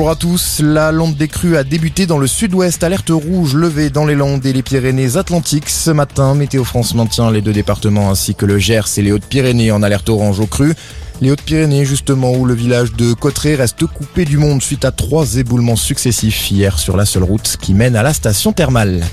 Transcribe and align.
Bonjour 0.00 0.12
à 0.12 0.16
tous. 0.16 0.60
La 0.64 0.92
lande 0.92 1.14
des 1.14 1.28
crues 1.28 1.58
a 1.58 1.62
débuté 1.62 2.06
dans 2.06 2.16
le 2.16 2.26
sud-ouest. 2.26 2.82
Alerte 2.82 3.10
rouge 3.10 3.54
levée 3.54 3.90
dans 3.90 4.06
les 4.06 4.14
Landes 4.14 4.46
et 4.46 4.54
les 4.54 4.62
Pyrénées-Atlantiques. 4.62 5.68
Ce 5.68 5.90
matin, 5.90 6.34
Météo 6.34 6.64
France 6.64 6.94
maintient 6.94 7.30
les 7.30 7.42
deux 7.42 7.52
départements 7.52 8.10
ainsi 8.10 8.34
que 8.34 8.46
le 8.46 8.58
Gers 8.58 8.96
et 8.96 9.02
les 9.02 9.12
Hautes-Pyrénées 9.12 9.72
en 9.72 9.82
alerte 9.82 10.08
orange 10.08 10.40
aux 10.40 10.46
crues. 10.46 10.72
Les 11.20 11.30
Hautes-Pyrénées, 11.30 11.84
justement, 11.84 12.32
où 12.32 12.46
le 12.46 12.54
village 12.54 12.94
de 12.94 13.12
Cotteret 13.12 13.56
reste 13.56 13.84
coupé 13.84 14.24
du 14.24 14.38
monde 14.38 14.62
suite 14.62 14.86
à 14.86 14.90
trois 14.90 15.36
éboulements 15.36 15.76
successifs 15.76 16.50
hier 16.50 16.78
sur 16.78 16.96
la 16.96 17.04
seule 17.04 17.24
route 17.24 17.58
qui 17.60 17.74
mène 17.74 17.94
à 17.94 18.02
la 18.02 18.14
station 18.14 18.54
thermale. 18.54 19.04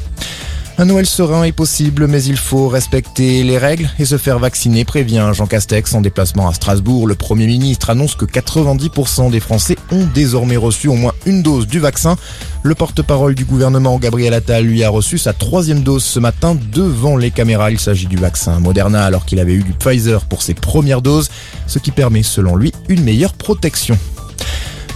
Un 0.79 0.85
Noël 0.85 1.07
serein 1.07 1.43
est 1.43 1.53
possible, 1.53 2.05
mais 2.05 2.23
il 2.23 2.37
faut 2.37 2.67
respecter 2.67 3.41
les 3.41 3.57
règles 3.57 3.89
et 3.97 4.05
se 4.05 4.19
faire 4.19 4.37
vacciner, 4.37 4.85
prévient 4.85 5.31
Jean 5.33 5.47
Castex 5.47 5.95
en 5.95 6.01
déplacement 6.01 6.47
à 6.47 6.53
Strasbourg. 6.53 7.07
Le 7.07 7.15
Premier 7.15 7.47
ministre 7.47 7.89
annonce 7.89 8.13
que 8.13 8.25
90% 8.25 9.31
des 9.31 9.39
Français 9.39 9.75
ont 9.91 10.05
désormais 10.13 10.55
reçu 10.55 10.87
au 10.87 10.93
moins 10.93 11.13
une 11.25 11.41
dose 11.41 11.65
du 11.65 11.79
vaccin. 11.79 12.15
Le 12.61 12.75
porte-parole 12.75 13.33
du 13.33 13.43
gouvernement, 13.43 13.97
Gabriel 13.97 14.35
Attal, 14.35 14.65
lui 14.65 14.83
a 14.83 14.89
reçu 14.89 15.17
sa 15.17 15.33
troisième 15.33 15.81
dose 15.81 16.03
ce 16.03 16.19
matin 16.19 16.55
devant 16.71 17.17
les 17.17 17.31
caméras. 17.31 17.71
Il 17.71 17.79
s'agit 17.79 18.05
du 18.05 18.17
vaccin 18.17 18.59
Moderna 18.59 19.03
alors 19.03 19.25
qu'il 19.25 19.39
avait 19.39 19.53
eu 19.53 19.63
du 19.63 19.73
Pfizer 19.73 20.25
pour 20.25 20.43
ses 20.43 20.53
premières 20.53 21.01
doses, 21.01 21.31
ce 21.65 21.79
qui 21.79 21.89
permet 21.89 22.21
selon 22.21 22.55
lui 22.55 22.71
une 22.87 23.03
meilleure 23.03 23.33
protection. 23.33 23.97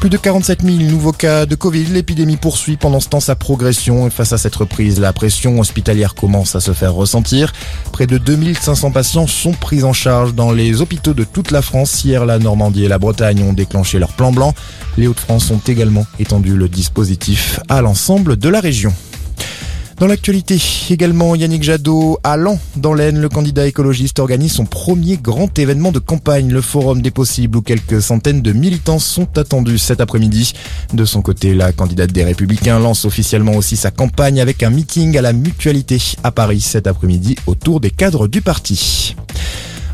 Plus 0.01 0.09
de 0.09 0.17
47 0.17 0.63
000 0.63 0.77
nouveaux 0.89 1.11
cas 1.11 1.45
de 1.45 1.53
Covid. 1.53 1.83
L'épidémie 1.85 2.35
poursuit 2.35 2.75
pendant 2.75 2.99
ce 2.99 3.07
temps 3.07 3.19
sa 3.19 3.35
progression 3.35 4.07
et 4.07 4.09
face 4.09 4.33
à 4.33 4.39
cette 4.39 4.55
reprise, 4.55 4.99
la 4.99 5.13
pression 5.13 5.59
hospitalière 5.59 6.15
commence 6.15 6.55
à 6.55 6.59
se 6.59 6.73
faire 6.73 6.95
ressentir. 6.95 7.53
Près 7.91 8.07
de 8.07 8.17
2500 8.17 8.89
patients 8.89 9.27
sont 9.27 9.51
pris 9.51 9.83
en 9.83 9.93
charge 9.93 10.33
dans 10.33 10.51
les 10.51 10.81
hôpitaux 10.81 11.13
de 11.13 11.23
toute 11.23 11.51
la 11.51 11.61
France. 11.61 12.03
Hier, 12.03 12.25
la 12.25 12.39
Normandie 12.39 12.85
et 12.85 12.87
la 12.87 12.97
Bretagne 12.97 13.43
ont 13.43 13.53
déclenché 13.53 13.99
leur 13.99 14.13
plan 14.13 14.31
blanc. 14.31 14.55
Les 14.97 15.05
Hauts-de-France 15.05 15.51
ont 15.51 15.61
également 15.67 16.07
étendu 16.17 16.57
le 16.57 16.67
dispositif 16.67 17.59
à 17.69 17.83
l'ensemble 17.83 18.37
de 18.37 18.49
la 18.49 18.59
région. 18.59 18.91
Dans 19.97 20.07
l'actualité, 20.07 20.59
également 20.89 21.35
Yannick 21.35 21.63
Jadot 21.63 22.17
à 22.23 22.37
dans 22.75 22.93
l'Aisne, 22.93 23.19
le 23.19 23.29
candidat 23.29 23.67
écologiste 23.67 24.19
organise 24.19 24.53
son 24.53 24.65
premier 24.65 25.17
grand 25.17 25.57
événement 25.59 25.91
de 25.91 25.99
campagne, 25.99 26.51
le 26.51 26.61
Forum 26.61 27.01
des 27.01 27.11
possibles, 27.11 27.57
où 27.57 27.61
quelques 27.61 28.01
centaines 28.01 28.41
de 28.41 28.51
militants 28.51 28.99
sont 28.99 29.37
attendus 29.37 29.77
cet 29.77 30.01
après-midi. 30.01 30.53
De 30.93 31.05
son 31.05 31.21
côté, 31.21 31.53
la 31.53 31.71
candidate 31.71 32.11
des 32.11 32.23
Républicains 32.23 32.79
lance 32.79 33.05
officiellement 33.05 33.53
aussi 33.53 33.77
sa 33.77 33.91
campagne 33.91 34.41
avec 34.41 34.63
un 34.63 34.69
meeting 34.69 35.17
à 35.17 35.21
la 35.21 35.33
Mutualité 35.33 36.01
à 36.23 36.31
Paris 36.31 36.61
cet 36.61 36.87
après-midi 36.87 37.35
autour 37.45 37.79
des 37.79 37.91
cadres 37.91 38.27
du 38.27 38.41
parti. 38.41 39.15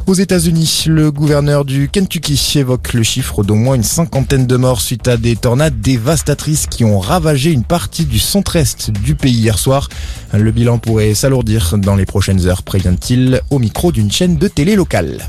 Aux 0.08 0.14
États-Unis, 0.14 0.86
le 0.88 1.12
gouverneur 1.12 1.66
du 1.66 1.90
Kentucky 1.90 2.42
évoque 2.56 2.94
le 2.94 3.04
chiffre 3.04 3.44
d'au 3.44 3.56
moins 3.56 3.76
une 3.76 3.84
cinquantaine 3.84 4.48
de 4.48 4.56
morts 4.56 4.80
suite 4.80 5.10
à 5.10 5.18
des 5.18 5.36
tornades 5.36 5.82
dévastatrices 5.82 6.66
qui 6.66 6.86
ont 6.86 6.98
ravagé 6.98 7.52
une 7.52 7.66
partie 7.66 8.06
du 8.06 8.18
centre-est 8.18 8.90
du 8.90 9.16
pays 9.16 9.34
hier 9.34 9.60
soir. 9.60 9.90
Le 10.32 10.50
bilan 10.52 10.78
pourrait 10.78 11.14
s'alourdir 11.14 11.78
dans 11.78 11.98
les 11.98 12.06
prochaines 12.06 12.48
heures, 12.48 12.64
prévient-il 12.64 13.42
au 13.50 13.60
micro 13.60 13.92
d'une 13.92 14.10
chaîne 14.10 14.38
de 14.38 14.48
télé 14.48 14.78
locale. 14.78 15.28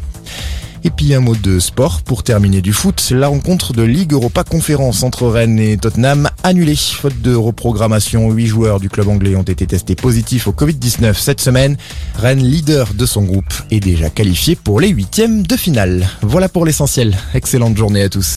Et 0.84 0.91
puis 0.91 1.15
un 1.15 1.21
mot 1.21 1.34
de 1.34 1.59
sport 1.59 2.03
pour 2.03 2.23
terminer 2.23 2.61
du 2.61 2.73
foot. 2.73 3.11
La 3.11 3.29
rencontre 3.29 3.73
de 3.73 3.83
Ligue 3.83 4.12
Europa 4.12 4.45
Conférence 4.45 5.03
entre 5.03 5.27
Rennes 5.27 5.59
et 5.59 5.77
Tottenham 5.77 6.31
annulée. 6.43 6.77
Faute 6.77 7.21
de 7.21 7.34
reprogrammation, 7.34 8.31
8 8.31 8.47
joueurs 8.47 8.81
du 8.81 8.89
club 8.89 9.09
anglais 9.09 9.37
ont 9.37 9.43
été 9.43 9.67
testés 9.67 9.95
positifs 9.95 10.47
au 10.47 10.53
Covid-19 10.53 11.15
cette 11.15 11.41
semaine. 11.41 11.77
Rennes, 12.17 12.43
leader 12.43 12.95
de 12.95 13.06
son 13.06 13.23
groupe, 13.23 13.53
est 13.71 13.81
déjà 13.81 14.11
qualifié 14.11 14.56
pour 14.56 14.81
les 14.81 14.89
huitièmes 14.89 15.47
de 15.47 15.56
finale. 15.56 16.09
Voilà 16.23 16.49
pour 16.49 16.65
l'essentiel. 16.65 17.17
Excellente 17.34 17.77
journée 17.77 18.03
à 18.03 18.09
tous. 18.09 18.27